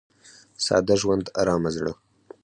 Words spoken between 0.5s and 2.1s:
•ساده ژوند، ارامه زړه.